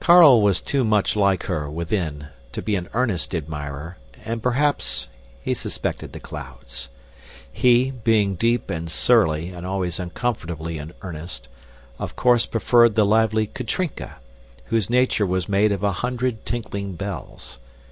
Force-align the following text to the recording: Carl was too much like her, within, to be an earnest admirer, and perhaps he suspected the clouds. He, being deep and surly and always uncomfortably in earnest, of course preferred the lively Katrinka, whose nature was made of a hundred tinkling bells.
Carl 0.00 0.42
was 0.42 0.60
too 0.60 0.82
much 0.82 1.14
like 1.14 1.44
her, 1.44 1.70
within, 1.70 2.26
to 2.50 2.60
be 2.60 2.74
an 2.74 2.88
earnest 2.92 3.36
admirer, 3.36 3.98
and 4.24 4.42
perhaps 4.42 5.06
he 5.40 5.54
suspected 5.54 6.12
the 6.12 6.18
clouds. 6.18 6.88
He, 7.52 7.92
being 7.92 8.34
deep 8.34 8.68
and 8.68 8.90
surly 8.90 9.50
and 9.50 9.64
always 9.64 10.00
uncomfortably 10.00 10.78
in 10.78 10.92
earnest, 11.02 11.48
of 12.00 12.16
course 12.16 12.46
preferred 12.46 12.96
the 12.96 13.06
lively 13.06 13.46
Katrinka, 13.46 14.16
whose 14.64 14.90
nature 14.90 15.24
was 15.24 15.48
made 15.48 15.70
of 15.70 15.84
a 15.84 15.92
hundred 16.02 16.44
tinkling 16.44 16.96
bells. 16.96 17.60